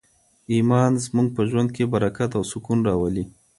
[0.53, 3.23] ایمان زموږ په ژوند کي برکت او سکون راولي.